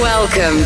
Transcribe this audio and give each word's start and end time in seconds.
Welcome. 0.00 0.58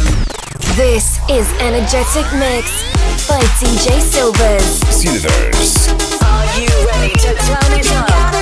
This 0.77 1.19
is 1.29 1.51
Energetic 1.61 2.25
Mix 2.35 2.85
by 3.29 3.41
DJ 3.61 4.01
Silvers. 4.01 4.81
Silvers. 4.95 5.89
Are 6.23 6.47
you 6.59 6.69
ready 6.87 7.15
to 7.15 7.35
turn 7.47 7.73
it 7.79 7.91
up? 7.93 8.35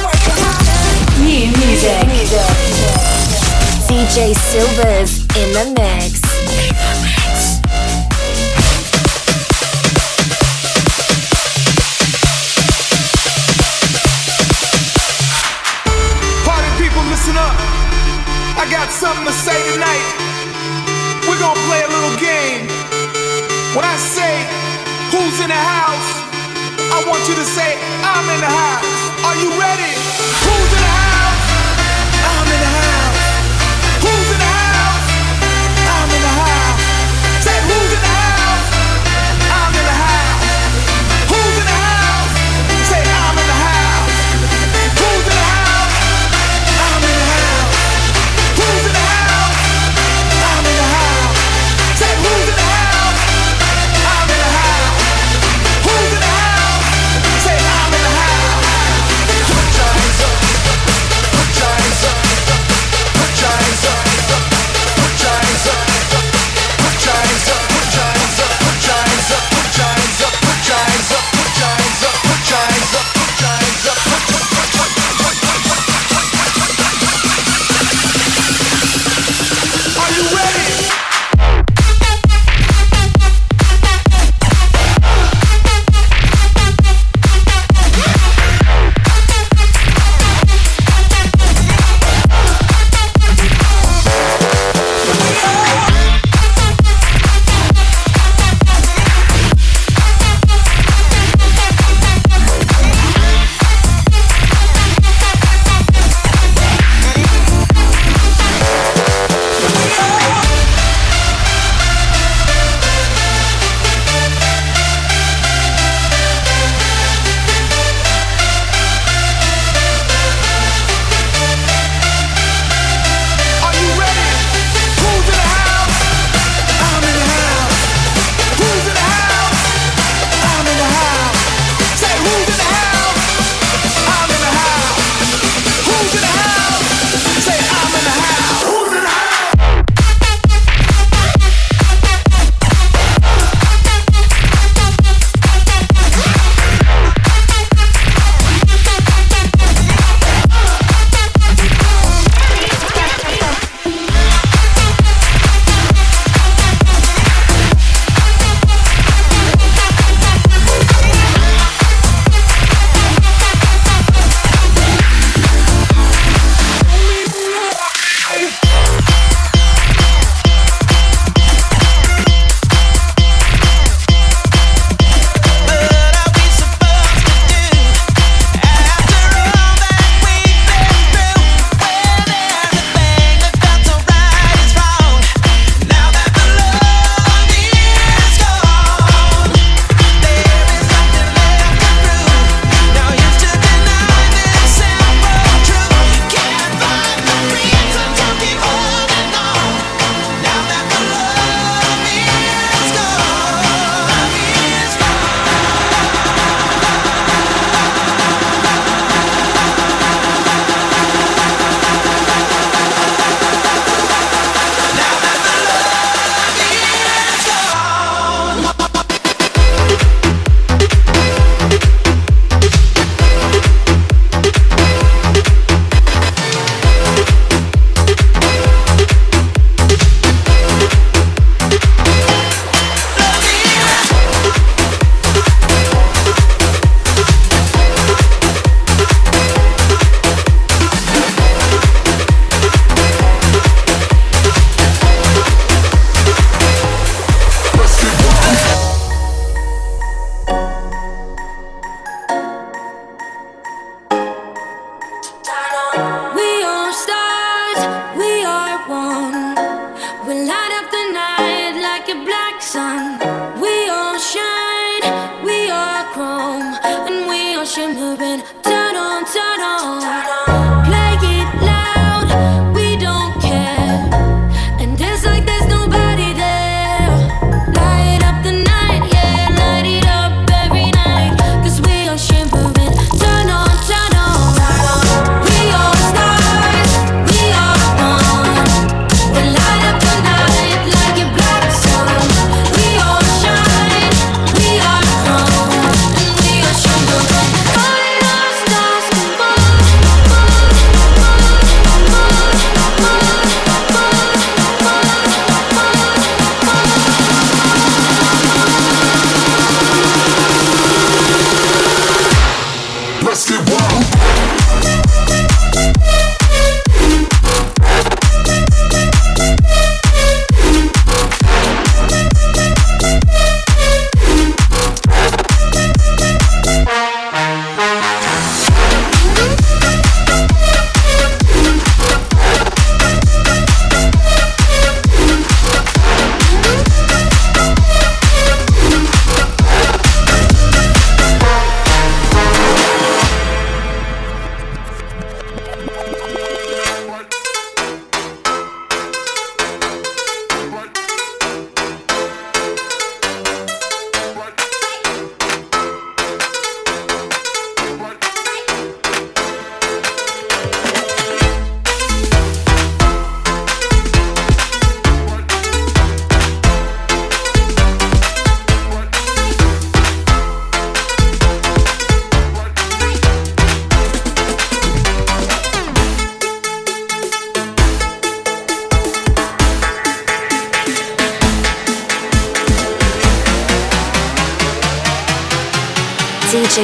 New 1.19 1.47
music. 1.59 2.07
DJ 3.89 4.35
Silvers 4.35 5.21
in 5.37 5.53
the 5.53 5.75
mix. 5.81 6.36
I 18.67 18.69
got 18.69 18.91
something 18.91 19.25
to 19.25 19.33
say 19.33 19.55
tonight. 19.75 20.07
We're 21.31 21.39
gonna 21.39 21.55
play 21.71 21.87
a 21.87 21.89
little 21.89 22.19
game. 22.19 22.67
When 23.79 23.87
I 23.87 23.95
say, 23.95 24.43
Who's 25.15 25.39
in 25.39 25.47
the 25.47 25.55
house? 25.55 26.11
I 26.91 26.99
want 27.07 27.23
you 27.31 27.37
to 27.39 27.47
say, 27.47 27.79
I'm 28.03 28.27
in 28.27 28.41
the 28.43 28.51
house. 28.51 28.91
Are 29.23 29.37
you 29.39 29.55
ready? 29.55 30.06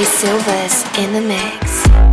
Silvers 0.05 0.85
in 0.99 1.13
the 1.13 1.21
mix. 1.21 2.12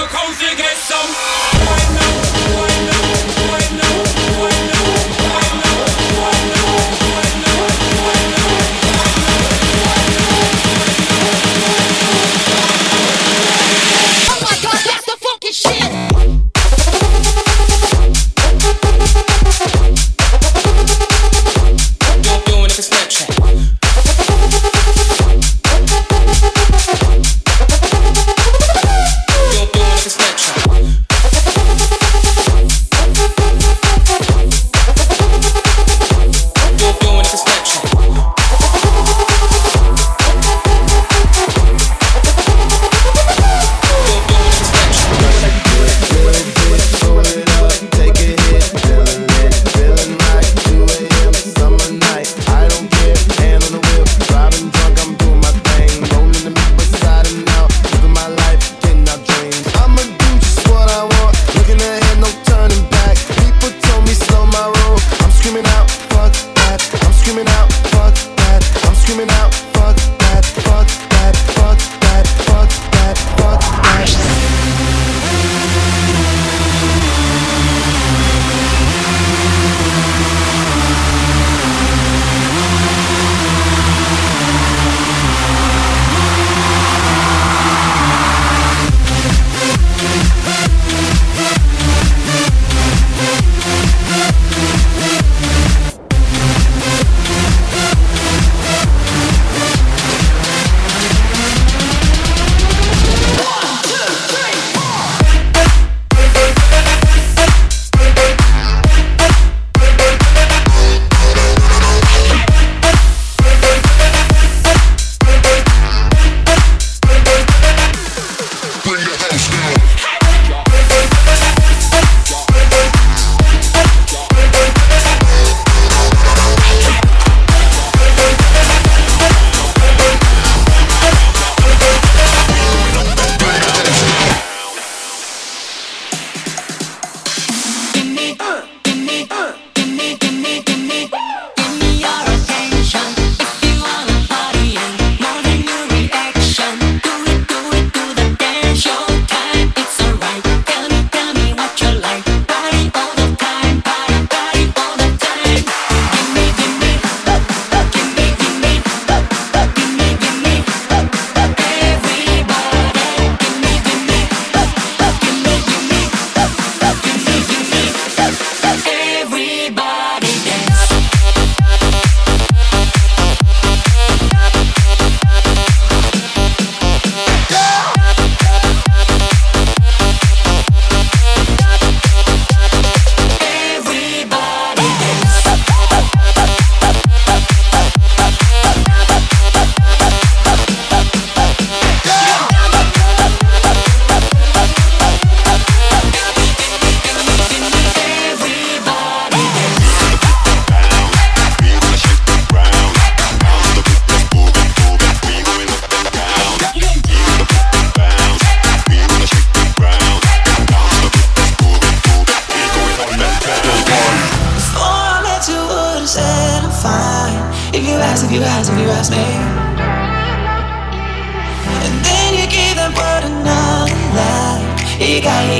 go 0.00 0.06
coast 0.06 0.42
and 0.42 0.56
get 0.56 0.76
some. 0.76 1.37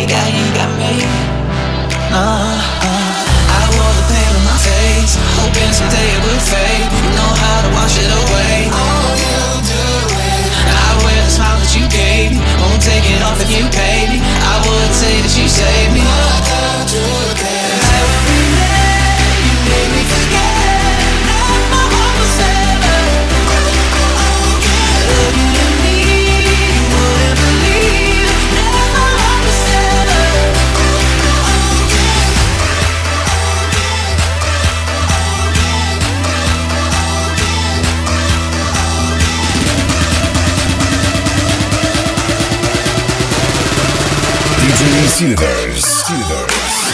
Got, 0.09 0.73
me. 0.81 1.05
I 2.17 3.65
wore 3.77 3.93
the 3.93 4.05
pain 4.09 4.33
on 4.33 4.45
my 4.49 4.57
face, 4.57 5.21
hoping 5.37 5.69
someday 5.69 6.09
it 6.17 6.21
would 6.25 6.41
fade. 6.49 6.89
You 6.89 7.13
know 7.13 7.33
how 7.37 7.61
to 7.61 7.69
wash 7.77 8.01
it 8.01 8.09
away. 8.09 8.73
All 8.73 9.13
you 9.21 9.69
do 9.69 9.85
is 10.17 10.49
I 10.65 10.89
wear 11.05 11.21
the 11.29 11.29
smile 11.29 11.61
that 11.61 11.77
you 11.77 11.85
gave 11.93 12.33
me. 12.33 12.41
Won't 12.57 12.81
take 12.81 13.05
it 13.05 13.21
off 13.21 13.37
if 13.45 13.53
you 13.53 13.69
pay 13.69 14.09
me. 14.09 14.25
I 14.25 14.57
would 14.65 14.93
say 14.97 15.21
that 15.21 15.37
you 15.37 15.45
saved 15.45 15.93
me. 15.93 16.01
What 16.01 16.89
do 16.89 17.05
I 17.45 17.48
Silvers. 45.09 45.85
Silvers. 46.07 46.89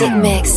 Energetic 0.00 0.22
mix. 0.22 0.56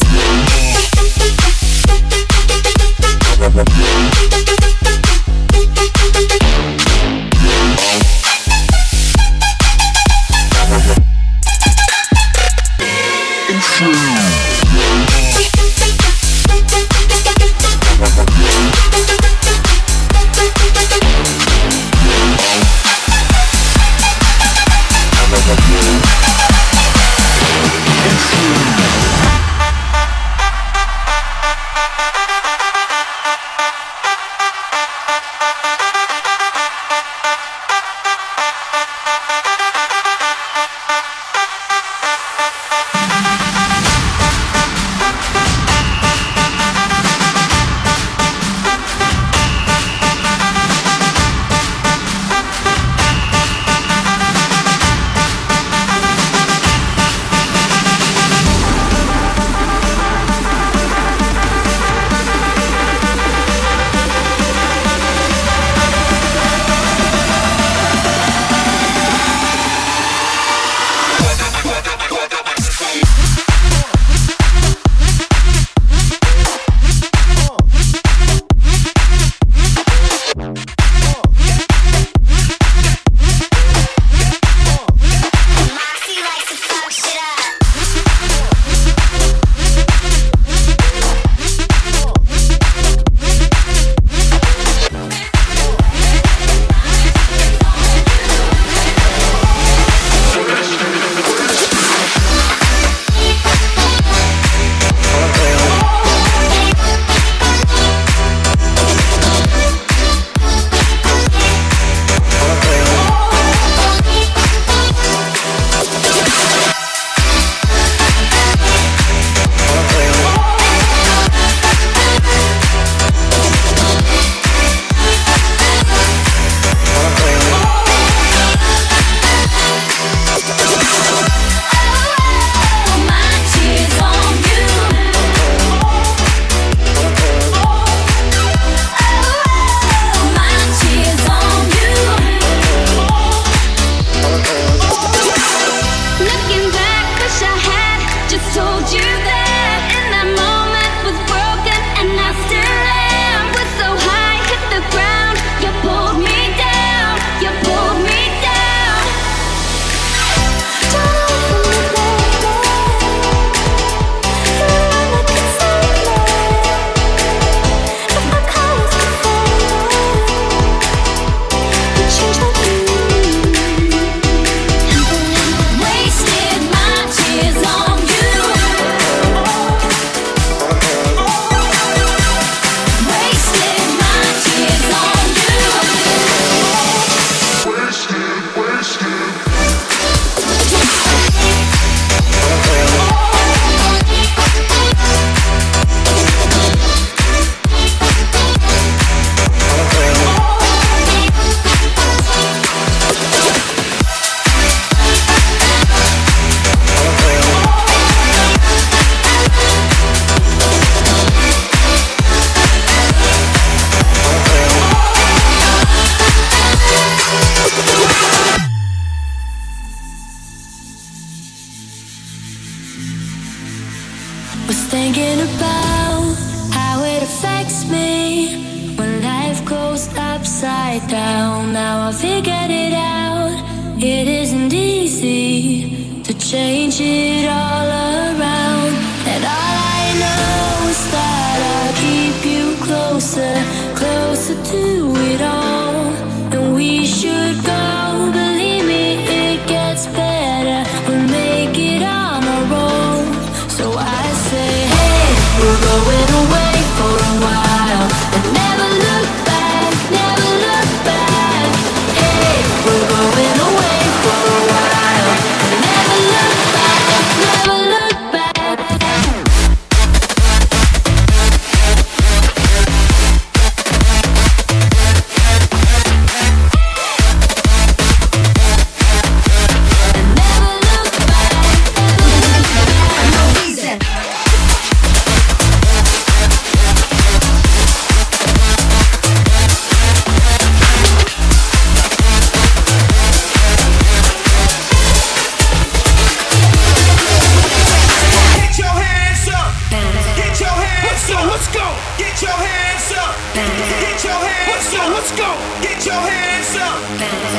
Let's 305.28 305.42
go. 305.44 305.52
Get 305.84 306.06
your 306.06 306.16
hands 306.24 306.72
up. 306.80 307.04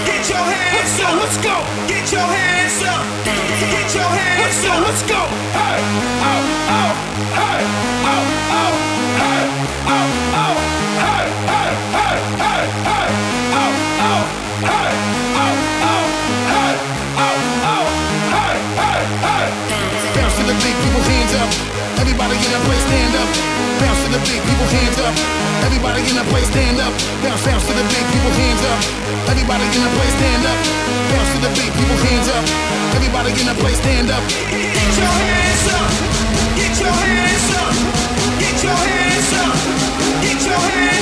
Get 0.09 0.25
your 0.25 0.41
hands 0.41 1.01
up. 1.05 1.21
Let's 1.21 1.37
go. 1.37 1.53
Get 1.85 2.09
your 2.11 2.25
hands 2.25 2.81
up. 2.81 3.05
Get 3.61 3.93
your 3.93 4.09
hands 4.09 4.65
up. 4.65 4.89
Let's 4.89 5.03
go. 5.05 5.21
Hey, 5.53 5.77
oh, 6.25 6.49
oh, 6.65 6.93
hey, 7.37 7.61
oh, 8.09 8.25
oh, 8.57 8.73
hey, 9.21 9.45
oh, 9.85 10.09
oh, 10.33 10.57
hey, 10.97 11.29
hey, 11.45 11.69
hey, 11.93 12.17
hey, 12.41 12.65
hey, 12.89 13.09
oh, 13.53 13.73
oh, 14.01 14.25
hey, 14.65 14.89
oh, 15.37 15.53
oh, 15.93 16.09
hey, 16.49 16.73
oh, 17.21 17.37
oh, 17.69 17.85
hey, 18.33 18.57
hey, 18.81 19.01
hey. 19.29 19.45
Bounce 20.17 20.37
to 20.41 20.43
the 20.49 20.57
beat, 20.57 20.77
people 20.89 21.05
hands 21.05 21.35
up. 21.37 21.51
Everybody 22.01 22.33
in 22.33 22.49
the 22.49 22.61
place, 22.65 22.81
stand 22.89 23.13
up. 23.13 23.29
Bounce 23.77 24.01
to 24.05 24.09
the 24.17 24.21
beat, 24.25 24.41
people 24.49 24.69
hands 24.73 24.99
up. 25.05 25.38
Everybody 25.67 26.01
in 26.07 26.17
the 26.17 26.27
place, 26.31 26.47
stand 26.49 26.79
up. 26.79 26.93
Bounce, 27.23 27.45
bounce 27.45 27.67
to 27.67 27.73
the 27.75 27.85
beat, 27.91 28.07
people 28.13 28.33
hands 28.39 28.63
up. 28.63 28.81
Everybody 29.31 29.65
in 29.65 29.83
the 29.83 29.93
place, 29.97 30.15
stand 30.19 30.45
up. 30.47 30.59
Bounce 31.11 31.31
to 31.35 31.39
the 31.43 31.51
beat, 31.59 31.73
people 31.75 31.99
hands 32.07 32.29
up. 32.29 32.45
Everybody 32.95 33.31
in 33.35 33.47
the 33.47 33.57
place, 33.59 33.79
stand 33.79 34.11
up. 34.11 34.23
Get 34.51 34.95
your 34.99 35.13
hands 35.19 35.67
up. 35.79 35.91
Get 36.59 36.75
your 36.79 36.95
hands 36.95 37.49
up. 37.63 37.75
Get 38.39 38.57
your 38.63 38.77
hands 38.77 39.33
up. 39.43 39.57
Get 40.23 40.41
your 40.47 40.59
hands 40.59 40.93
up. 40.93 40.98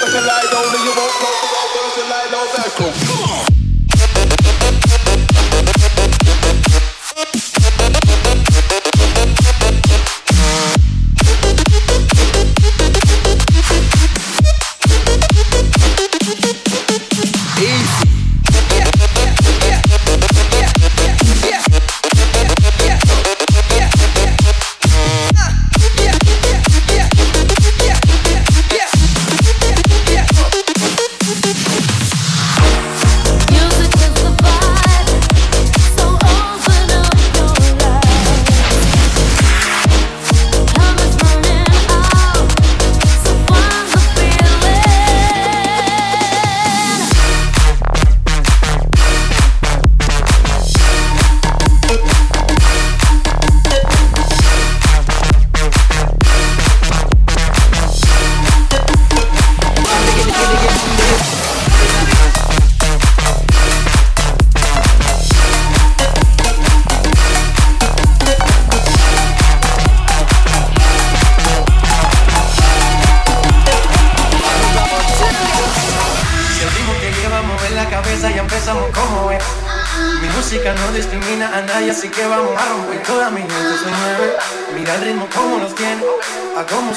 Don't 0.00 0.12
make 0.12 0.50
don't 0.52 0.84
you 0.84 0.92
won't 0.94 1.20
go. 1.20 1.47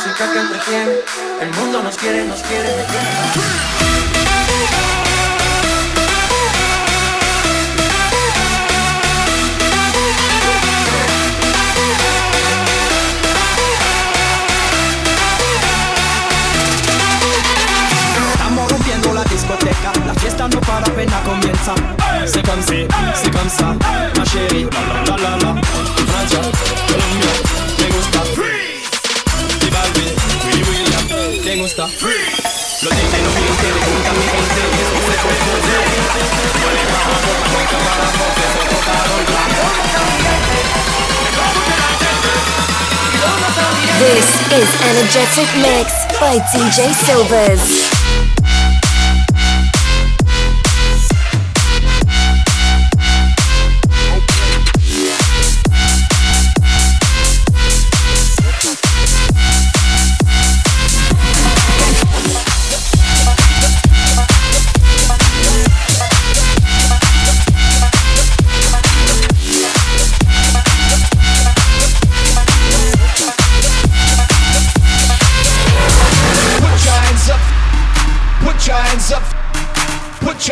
Música 0.04 0.34
que 0.34 0.40
entretiene, 0.40 0.96
el 1.42 1.52
mundo 1.52 1.84
nos 1.84 1.96
quiere, 1.96 2.26
nos 2.26 2.42
quiere, 2.42 2.76
me 2.76 2.86
quiere. 2.86 4.21
This 44.12 44.52
is 44.52 44.82
Energetic 44.90 45.48
Mix 45.62 46.06
by 46.20 46.38
DJ 46.52 46.92
Silvers. 46.92 47.91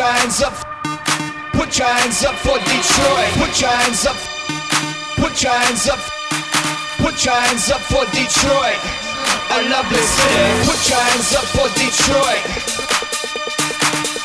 Your 0.00 1.88
hands 1.88 2.24
up. 2.24 2.34
For 2.36 2.58
Detroit, 2.58 3.32
put 3.38 3.60
your 3.60 3.70
hands 3.70 4.06
up 4.06 4.30
fines 5.70 5.88
up, 5.88 6.00
put 6.98 7.14
signs 7.18 7.70
up 7.70 7.80
for 7.82 8.04
Detroit. 8.06 8.80
I 9.52 9.62
love 9.70 9.88
this 9.90 10.08
city. 10.18 10.66
Put 10.66 10.88
your 10.88 10.98
hands 10.98 11.34
up 11.34 11.44
for 11.54 11.68
Detroit. 11.78 12.42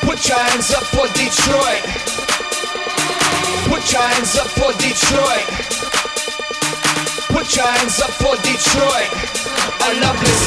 Put 0.01 0.27
your 0.27 0.39
hands 0.39 0.73
up 0.73 0.85
for 0.95 1.07
Detroit. 1.13 1.83
Put 3.69 3.91
your 3.91 4.01
hands 4.01 4.37
up 4.37 4.47
for 4.57 4.73
Detroit. 4.79 5.47
Put 7.29 7.55
your 7.55 7.67
hands 7.67 7.99
up 8.01 8.11
for 8.11 8.35
Detroit. 8.41 9.09
I 9.81 9.93
love 10.01 10.19
this 10.19 10.39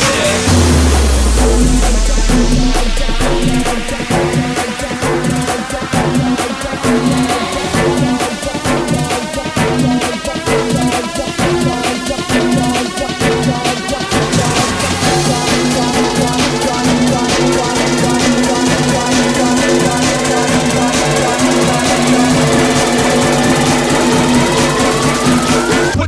city. 4.02 4.27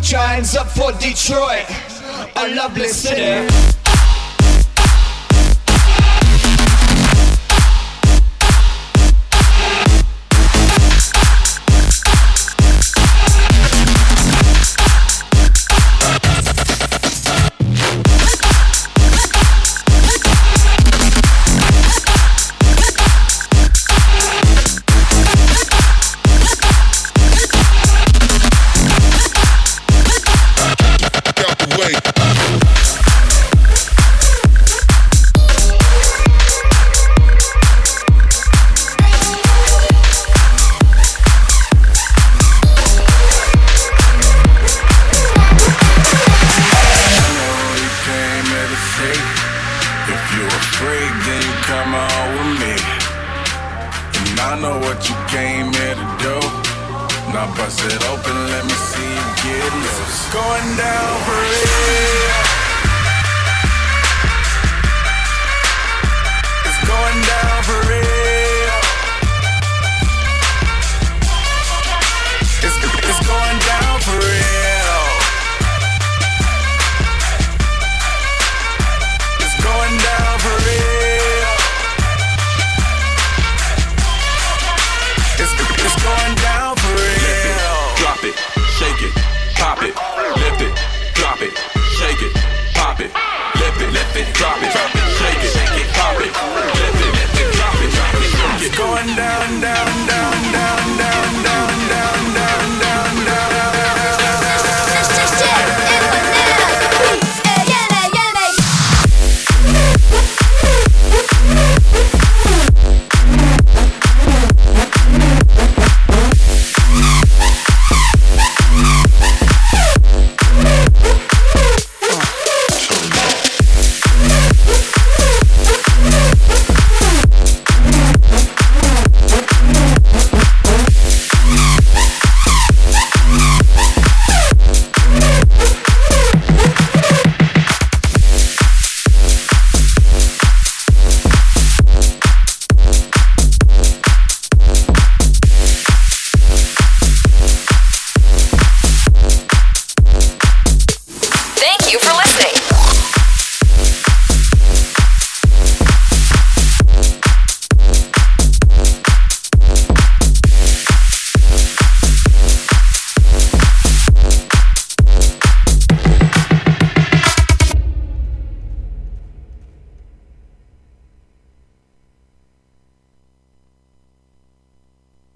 Hands 0.09 0.57
up 0.57 0.67
for 0.69 0.93
Detroit, 0.93 1.67
a 2.37 2.55
lovely 2.55 2.89
city. 2.89 3.70